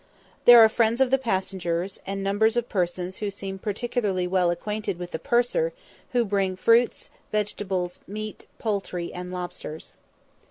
There 0.45 0.57
are 0.59 0.67
the 0.67 0.73
friends 0.73 0.99
of 0.99 1.11
the 1.11 1.19
passengers, 1.19 1.99
and 2.07 2.23
numbers 2.23 2.57
of 2.57 2.67
persons 2.67 3.17
who 3.17 3.29
seem 3.29 3.59
particularly 3.59 4.25
well 4.25 4.49
acquainted 4.49 4.97
with 4.97 5.11
the 5.11 5.19
purser, 5.19 5.73
who 6.09 6.25
bring 6.25 6.55
fruits, 6.55 7.11
vegetables, 7.31 7.99
meat, 8.07 8.47
poultry, 8.57 9.13
and 9.13 9.31
lobsters. 9.31 9.93